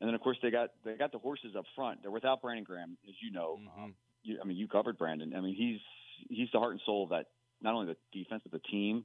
And 0.00 0.08
then 0.08 0.14
of 0.14 0.20
course 0.20 0.38
they 0.42 0.50
got 0.50 0.70
they 0.84 0.94
got 0.94 1.12
the 1.12 1.18
horses 1.18 1.54
up 1.56 1.64
front. 1.76 2.00
They're 2.02 2.10
without 2.10 2.40
Brandon 2.40 2.64
Graham, 2.64 2.96
as 3.06 3.14
you 3.22 3.30
know. 3.30 3.58
Mm-hmm. 3.60 3.84
Um, 3.84 3.94
you, 4.22 4.38
I 4.42 4.46
mean, 4.46 4.56
you 4.56 4.66
covered 4.66 4.98
Brandon. 4.98 5.34
I 5.36 5.40
mean, 5.40 5.54
he's 5.54 5.80
he's 6.28 6.48
the 6.52 6.58
heart 6.58 6.72
and 6.72 6.80
soul 6.84 7.04
of 7.04 7.10
that 7.10 7.26
not 7.62 7.74
only 7.74 7.94
the 7.94 8.18
defense 8.18 8.42
but 8.42 8.52
the 8.52 8.68
team. 8.70 9.04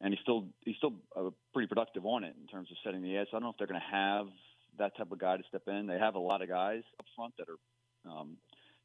And 0.00 0.12
he's 0.12 0.20
still 0.22 0.48
he's 0.64 0.76
still 0.76 0.94
uh, 1.16 1.30
pretty 1.52 1.68
productive 1.68 2.04
on 2.04 2.24
it 2.24 2.34
in 2.40 2.48
terms 2.48 2.68
of 2.72 2.76
setting 2.84 3.02
the 3.02 3.16
edge. 3.16 3.28
So 3.30 3.36
I 3.36 3.40
don't 3.40 3.44
know 3.44 3.50
if 3.50 3.56
they're 3.58 3.68
going 3.68 3.80
to 3.80 3.96
have 3.96 4.26
that 4.78 4.96
type 4.96 5.12
of 5.12 5.18
guy 5.18 5.36
to 5.36 5.42
step 5.48 5.62
in. 5.68 5.86
They 5.86 5.98
have 5.98 6.16
a 6.16 6.18
lot 6.18 6.42
of 6.42 6.48
guys 6.48 6.82
up 6.98 7.06
front 7.14 7.34
that 7.38 7.46
are 7.48 8.10
um, 8.10 8.36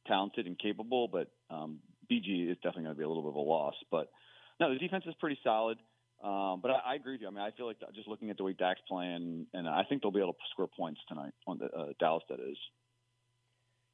talented 0.06 0.46
and 0.46 0.56
capable, 0.58 1.08
but 1.08 1.28
um, 1.50 1.80
BG 2.10 2.50
is 2.50 2.56
definitely 2.56 2.84
going 2.84 2.94
to 2.94 2.98
be 2.98 3.04
a 3.04 3.08
little 3.08 3.22
bit 3.22 3.30
of 3.30 3.36
a 3.36 3.40
loss. 3.40 3.74
But 3.90 4.10
no, 4.60 4.72
the 4.72 4.78
defense 4.78 5.04
is 5.06 5.14
pretty 5.20 5.38
solid. 5.42 5.78
Um, 6.22 6.60
but 6.60 6.72
I, 6.72 6.92
I 6.92 6.94
agree 6.96 7.12
with 7.12 7.20
you. 7.20 7.28
I 7.28 7.30
mean, 7.30 7.40
I 7.40 7.52
feel 7.52 7.66
like 7.66 7.76
just 7.94 8.08
looking 8.08 8.30
at 8.30 8.36
the 8.36 8.44
way 8.44 8.52
Dak's 8.52 8.80
playing, 8.88 9.46
and 9.54 9.68
I 9.68 9.84
think 9.88 10.02
they'll 10.02 10.10
be 10.10 10.20
able 10.20 10.32
to 10.32 10.38
score 10.50 10.66
points 10.66 11.00
tonight 11.08 11.32
on 11.46 11.58
the 11.58 11.66
uh, 11.66 11.92
Dallas. 12.00 12.24
That 12.28 12.40
is. 12.40 12.56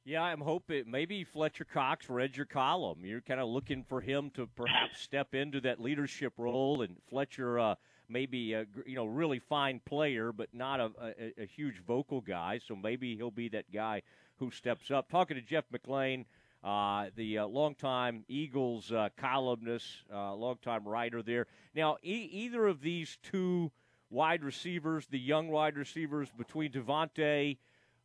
Yeah, 0.05 0.21
I'm 0.21 0.41
hoping 0.41 0.83
maybe 0.87 1.23
Fletcher 1.23 1.65
Cox 1.65 2.09
read 2.09 2.37
your 2.37 2.45
column. 2.45 2.99
You're 3.03 3.21
kind 3.21 3.39
of 3.39 3.47
looking 3.49 3.83
for 3.83 4.01
him 4.01 4.29
to 4.35 4.47
perhaps 4.55 5.01
step 5.01 5.33
into 5.33 5.61
that 5.61 5.81
leadership 5.81 6.33
role, 6.37 6.81
and 6.81 6.95
Fletcher, 7.09 7.59
uh, 7.59 7.75
maybe 8.07 8.53
a 8.53 8.65
you 8.85 8.95
know 8.95 9.05
really 9.05 9.39
fine 9.39 9.81
player, 9.85 10.31
but 10.31 10.49
not 10.51 10.79
a, 10.79 10.91
a, 11.01 11.43
a 11.43 11.45
huge 11.45 11.81
vocal 11.85 12.21
guy. 12.21 12.59
So 12.67 12.75
maybe 12.75 13.15
he'll 13.15 13.31
be 13.31 13.49
that 13.49 13.71
guy 13.71 14.01
who 14.37 14.51
steps 14.51 14.89
up. 14.89 15.09
Talking 15.09 15.37
to 15.37 15.41
Jeff 15.41 15.65
McLane 15.71 16.25
uh, 16.65 17.05
the 17.15 17.37
uh, 17.37 17.45
longtime 17.45 18.25
Eagles 18.27 18.91
uh, 18.91 19.09
columnist, 19.17 19.85
uh, 20.11 20.33
longtime 20.33 20.87
writer 20.87 21.21
there. 21.21 21.45
Now, 21.75 21.97
e- 22.03 22.27
either 22.31 22.65
of 22.65 22.81
these 22.81 23.19
two 23.21 23.71
wide 24.09 24.43
receivers, 24.43 25.05
the 25.05 25.19
young 25.19 25.49
wide 25.49 25.77
receivers 25.77 26.29
between 26.35 26.71
DeVonta, 26.71 27.57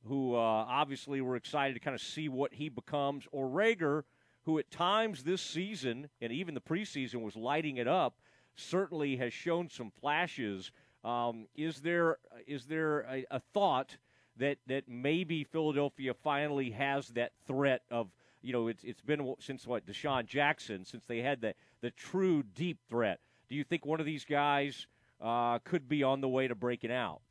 who 0.05 0.35
uh, 0.35 0.38
obviously 0.38 1.23
we're 1.23 1.37
excited 1.37 1.73
to 1.73 1.81
kind 1.81 1.95
of 1.95 2.02
see 2.02 2.29
what 2.29 2.52
he 2.52 2.69
becomes, 2.69 3.26
or 3.33 3.49
Reagor, 3.49 4.02
who 4.45 4.59
at 4.59 4.71
times 4.71 5.23
this 5.23 5.40
season 5.40 6.11
and 6.21 6.31
even 6.31 6.55
the 6.55 6.61
preseason 6.61 7.23
was 7.23 7.37
lighting 7.37 7.79
it 7.79 7.88
up, 7.88 8.14
certainly 8.57 9.17
has 9.17 9.33
shown 9.33 9.71
some 9.71 9.90
flashes. 10.00 10.71
Um, 11.02 11.47
is 11.57 11.81
there 11.81 12.19
is 12.47 12.67
there 12.67 13.00
a, 13.11 13.25
a 13.31 13.40
thought 13.55 13.97
that 14.37 14.59
that 14.67 14.85
maybe 14.87 15.45
Philadelphia 15.45 16.12
finally 16.12 16.71
has 16.71 17.09
that 17.09 17.33
threat 17.47 17.83
of 17.90 18.09
you 18.42 18.52
know, 18.52 18.68
it's 18.68 18.85
it's 18.85 19.00
been 19.00 19.35
since 19.40 19.66
what 19.66 19.87
DeSean 19.87 20.26
Jackson 20.26 20.85
since 20.85 21.04
they 21.06 21.18
had 21.18 21.40
the 21.40 21.54
the 21.80 21.90
true 21.90 22.42
deep 22.42 22.78
threat. 22.88 23.20
Do 23.49 23.54
you 23.54 23.64
think 23.64 23.85
one 23.85 24.00
of 24.00 24.06
these 24.06 24.25
guys 24.25 24.87
uh, 25.20 25.59
could 25.64 25.88
be 25.88 26.02
on 26.02 26.20
the 26.20 26.28
way 26.28 26.49
to 26.49 26.54
breaking 26.54 26.92
out? 26.92 27.23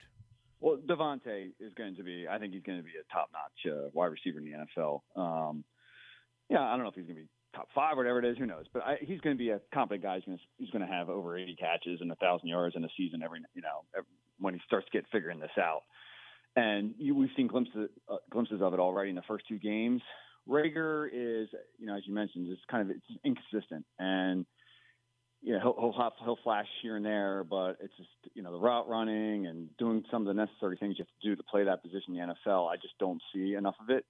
Well, 0.59 0.77
DeVonta 0.77 1.51
is 1.59 1.73
going 1.75 1.95
to 1.95 2.03
be. 2.03 2.27
I 2.29 2.37
think 2.37 2.53
he's 2.53 2.63
going 2.63 2.77
to 2.77 2.83
be 2.83 2.91
a 2.91 3.13
top-notch 3.13 3.73
uh, 3.73 3.89
wide 3.93 4.07
receiver 4.07 4.39
in 4.39 4.45
the 4.45 4.81
NFL. 4.81 5.01
Um, 5.15 5.63
yeah, 6.49 6.61
I 6.61 6.71
don't 6.71 6.83
know 6.83 6.89
if 6.89 6.95
he's 6.95 7.05
going 7.05 7.15
to 7.15 7.21
be 7.21 7.29
top 7.55 7.69
five 7.73 7.93
or 7.93 7.97
whatever 7.97 8.19
it 8.19 8.25
is. 8.25 8.37
Who 8.37 8.45
knows? 8.45 8.65
But 8.73 8.83
I, 8.83 8.97
he's 8.99 9.21
going 9.21 9.37
to 9.37 9.39
be 9.39 9.49
a 9.51 9.61
competent 9.73 10.03
guy. 10.03 10.15
He's 10.15 10.25
going 10.25 10.37
to, 10.37 10.43
he's 10.57 10.69
going 10.71 10.85
to 10.85 10.91
have 10.91 11.09
over 11.09 11.37
80 11.37 11.55
catches 11.55 12.01
and 12.01 12.11
a 12.11 12.15
thousand 12.15 12.49
yards 12.49 12.75
in 12.75 12.83
a 12.83 12.89
season 12.97 13.21
every 13.23 13.39
you 13.53 13.61
know 13.61 13.85
every, 13.95 14.09
when 14.39 14.53
he 14.53 14.59
starts 14.65 14.85
to 14.87 14.91
get 14.91 15.05
figuring 15.11 15.39
this 15.39 15.51
out. 15.57 15.83
And 16.55 16.93
you, 16.97 17.15
we've 17.15 17.29
seen 17.37 17.47
glimpses 17.47 17.89
uh, 18.09 18.17
glimpses 18.29 18.61
of 18.61 18.73
it 18.73 18.79
already 18.79 19.11
in 19.11 19.15
the 19.15 19.23
first 19.27 19.45
two 19.47 19.59
games. 19.59 20.01
Reagor 20.49 21.07
is, 21.07 21.49
you 21.77 21.85
know, 21.85 21.95
as 21.95 22.03
you 22.05 22.13
mentioned, 22.13 22.47
it's 22.49 22.61
kind 22.69 22.89
of 22.89 22.95
it's 22.95 23.19
inconsistent, 23.23 23.85
and 23.99 24.45
you 25.41 25.53
know 25.53 25.59
he'll 25.59 25.91
he'll, 25.93 26.11
he'll 26.23 26.39
flash 26.43 26.65
here 26.81 26.95
and 26.95 27.05
there, 27.05 27.43
but 27.43 27.77
it's 27.81 27.95
just 27.97 28.09
you 28.33 28.41
know 28.41 28.51
the 28.51 28.59
route 28.59 28.89
running 28.89 29.47
and 29.47 29.69
doing 29.77 30.03
some 30.11 30.23
of 30.23 30.27
the 30.27 30.33
necessary 30.33 30.77
things 30.77 30.95
you 30.97 31.05
have 31.05 31.21
to 31.21 31.29
do 31.29 31.35
to 31.35 31.43
play 31.43 31.63
that 31.63 31.83
position 31.83 32.15
in 32.15 32.27
the 32.27 32.33
NFL. 32.49 32.69
I 32.69 32.75
just 32.75 32.97
don't 32.99 33.21
see 33.33 33.53
enough 33.53 33.75
of 33.81 33.89
it. 33.89 34.05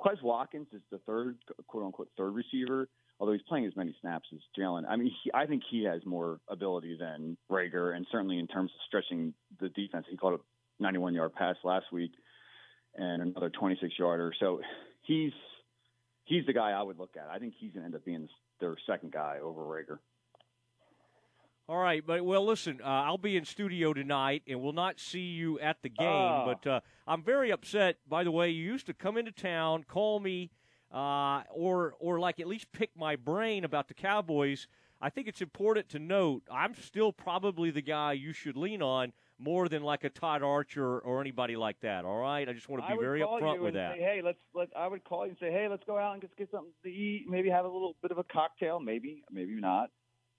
Quez 0.00 0.22
Watkins 0.22 0.68
is 0.72 0.82
the 0.90 0.98
third 1.06 1.38
quote 1.66 1.84
unquote 1.84 2.08
third 2.16 2.34
receiver, 2.34 2.88
although 3.18 3.32
he's 3.32 3.42
playing 3.48 3.66
as 3.66 3.74
many 3.74 3.96
snaps 4.00 4.28
as 4.32 4.40
Jalen. 4.58 4.84
I 4.88 4.96
mean, 4.96 5.10
he, 5.24 5.30
I 5.32 5.46
think 5.46 5.62
he 5.70 5.84
has 5.84 6.04
more 6.04 6.38
ability 6.48 6.96
than 7.00 7.36
Reagor, 7.50 7.96
and 7.96 8.06
certainly 8.12 8.38
in 8.38 8.46
terms 8.46 8.70
of 8.74 8.80
stretching 8.86 9.32
the 9.60 9.70
defense, 9.70 10.06
he 10.08 10.16
caught 10.16 10.34
a 10.34 10.38
91 10.80 11.14
yard 11.14 11.34
pass 11.34 11.56
last 11.64 11.86
week 11.92 12.12
and 12.94 13.22
another 13.22 13.50
26 13.50 13.94
yarder. 13.98 14.32
So 14.38 14.60
he's 15.02 15.32
he's 16.28 16.46
the 16.46 16.52
guy 16.52 16.70
I 16.70 16.82
would 16.82 16.98
look 16.98 17.16
at. 17.16 17.28
I 17.30 17.38
think 17.38 17.54
he's 17.58 17.72
going 17.72 17.82
to 17.82 17.86
end 17.86 17.94
up 17.94 18.04
being 18.04 18.28
their 18.60 18.76
second 18.86 19.12
guy 19.12 19.38
over 19.42 19.62
Reagor. 19.62 19.98
All 21.68 21.78
right, 21.78 22.02
but 22.06 22.24
well, 22.24 22.46
listen, 22.46 22.80
uh, 22.82 22.86
I'll 22.86 23.18
be 23.18 23.36
in 23.36 23.44
studio 23.44 23.92
tonight, 23.92 24.42
and 24.46 24.62
we'll 24.62 24.72
not 24.72 24.98
see 24.98 25.20
you 25.20 25.60
at 25.60 25.82
the 25.82 25.90
game. 25.90 26.08
Uh. 26.08 26.44
But 26.46 26.66
uh, 26.66 26.80
I'm 27.06 27.22
very 27.22 27.50
upset. 27.50 27.96
By 28.08 28.24
the 28.24 28.30
way, 28.30 28.50
you 28.50 28.64
used 28.64 28.86
to 28.86 28.94
come 28.94 29.18
into 29.18 29.32
town, 29.32 29.84
call 29.86 30.18
me, 30.18 30.50
uh, 30.92 31.42
or 31.50 31.94
or 31.98 32.18
like 32.20 32.40
at 32.40 32.46
least 32.46 32.72
pick 32.72 32.90
my 32.96 33.16
brain 33.16 33.64
about 33.64 33.88
the 33.88 33.94
Cowboys. 33.94 34.66
I 35.00 35.10
think 35.10 35.28
it's 35.28 35.42
important 35.42 35.90
to 35.90 35.98
note 35.98 36.42
I'm 36.50 36.74
still 36.74 37.12
probably 37.12 37.70
the 37.70 37.82
guy 37.82 38.14
you 38.14 38.32
should 38.32 38.56
lean 38.56 38.80
on 38.80 39.12
more 39.38 39.68
than 39.68 39.82
like 39.82 40.04
a 40.04 40.10
Todd 40.10 40.42
Archer 40.42 40.98
or 40.98 41.20
anybody 41.20 41.56
like 41.56 41.80
that. 41.80 42.04
All 42.04 42.18
right, 42.18 42.48
I 42.48 42.52
just 42.52 42.68
want 42.68 42.84
to 42.84 42.92
be 42.92 43.00
very 43.00 43.20
upfront 43.20 43.60
with 43.60 43.74
that. 43.74 43.96
Say, 43.96 44.00
hey, 44.00 44.20
let's 44.24 44.38
let 44.54 44.68
I 44.76 44.88
would 44.88 45.04
call 45.04 45.24
you 45.24 45.30
and 45.30 45.38
say, 45.38 45.50
hey, 45.50 45.68
let's 45.68 45.84
go 45.86 45.98
out 45.98 46.12
and 46.14 46.22
just 46.22 46.36
get 46.36 46.50
something 46.50 46.72
to 46.82 46.90
eat. 46.90 47.26
Maybe 47.28 47.48
have 47.48 47.64
a 47.64 47.68
little 47.68 47.94
bit 48.02 48.10
of 48.10 48.18
a 48.18 48.24
cocktail. 48.24 48.80
Maybe, 48.80 49.22
maybe 49.30 49.54
not. 49.54 49.90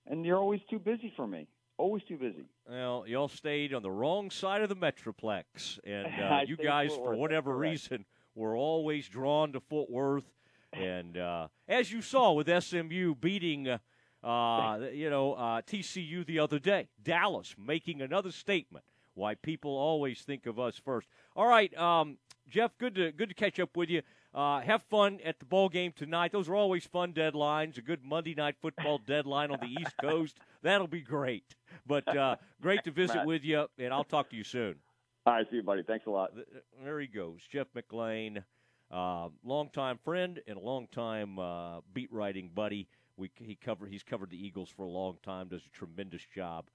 And 0.08 0.26
you're 0.26 0.38
always 0.38 0.62
too 0.70 0.80
busy 0.80 1.14
for 1.16 1.28
me. 1.28 1.48
Always 1.78 2.04
too 2.04 2.18
busy. 2.18 2.46
Well, 2.68 3.06
y'all 3.08 3.30
stayed 3.30 3.74
on 3.74 3.84
the 3.84 3.92
wrong 3.92 4.32
side 4.32 4.62
of 4.62 4.70
the 4.70 4.76
metroplex, 4.76 5.80
and 5.86 6.08
uh, 6.22 6.42
you 6.46 6.58
guys, 6.58 6.92
for 6.94 7.16
whatever 7.16 7.56
reason, 7.56 8.06
were 8.36 8.58
always 8.58 9.08
drawn 9.08 9.54
to 9.54 9.60
Fort 9.60 9.90
Worth. 9.90 10.26
And 10.72 11.18
uh, 11.18 11.48
as 11.68 11.92
you 11.92 12.04
saw 12.04 12.34
with 12.34 12.48
SMU 12.64 13.16
beating. 13.16 13.68
Uh, 13.68 13.80
uh, 14.24 14.80
you 14.94 15.10
know, 15.10 15.34
uh, 15.34 15.62
TCU 15.62 16.26
the 16.26 16.40
other 16.40 16.60
day. 16.60 16.88
Dallas 17.02 17.56
making 17.58 18.02
another 18.02 18.32
statement. 18.32 18.86
Why 19.20 19.36
people 19.36 19.72
always 19.72 20.22
think 20.22 20.46
of 20.46 20.60
us 20.60 20.80
first. 20.84 21.10
All 21.36 21.46
right, 21.46 21.78
um, 21.78 22.18
Jeff. 22.50 22.72
Good 22.78 22.96
to 22.96 23.12
good 23.12 23.28
to 23.28 23.36
catch 23.36 23.60
up 23.60 23.76
with 23.76 23.90
you. 23.90 24.02
Uh, 24.34 24.62
have 24.62 24.82
fun 24.84 25.20
at 25.26 25.40
the 25.40 25.46
ball 25.46 25.68
game 25.68 25.92
tonight. 25.92 26.32
Those 26.32 26.48
are 26.48 26.56
always 26.56 26.86
fun 26.86 27.12
deadlines. 27.12 27.78
A 27.78 27.82
good 27.82 28.02
Monday 28.02 28.34
night 28.34 28.56
football 28.62 28.98
deadline 29.06 29.52
on 29.52 29.60
the 29.60 29.68
East 29.68 29.94
Coast. 30.02 30.38
That'll 30.62 30.88
be 30.88 31.02
great. 31.02 31.44
But 31.86 32.08
uh, 32.16 32.38
great 32.62 32.86
to 32.86 32.92
visit 32.92 33.26
with 33.26 33.44
you, 33.44 33.68
and 33.78 33.94
I'll 33.94 34.06
talk 34.06 34.30
to 34.30 34.38
you 34.38 34.46
soon. 34.46 34.76
All 35.26 35.34
right, 35.34 35.46
see 35.50 35.58
you, 35.58 35.64
buddy. 35.64 35.84
Thanks 35.84 36.06
a 36.06 36.12
lot. 36.12 36.32
There 36.82 37.00
he 37.02 37.08
goes, 37.08 37.42
Jeff 37.52 37.68
McLane, 37.76 38.42
uh, 38.90 39.28
longtime 39.44 40.00
friend 40.06 40.40
and 40.48 40.58
a 40.58 40.62
longtime 40.62 41.38
uh, 41.38 41.82
beat 41.94 42.12
writing 42.14 42.52
buddy. 42.56 42.88
We, 43.18 43.32
he 43.36 43.56
cover, 43.56 43.86
he's 43.86 44.02
covered 44.02 44.30
the 44.30 44.42
Eagles 44.42 44.70
for 44.70 44.84
a 44.84 44.90
long 44.90 45.18
time, 45.24 45.50
does 45.50 45.66
a 45.66 45.78
tremendous 45.78 46.26
job 46.34 46.70